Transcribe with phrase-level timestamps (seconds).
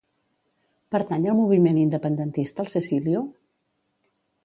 [0.95, 3.25] Pertany al moviment independentista el Cecilio?